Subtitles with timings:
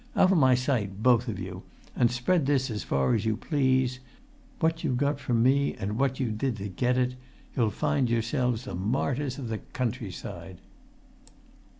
[0.15, 1.61] Out of my sight, both of you,
[1.95, 3.99] and spread this as far as you please:
[4.59, 7.13] what you got from me, and what you did to get it.
[7.55, 10.57] You'll find yourselves the martyrs of the countryside!"